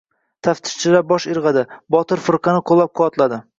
Taftishchilar 0.45 1.03
bosh 1.11 1.27
irg‘adi. 1.35 1.63
Botir 1.97 2.25
firqani 2.31 2.67
qo‘llab-quvvatladi. 2.73 3.43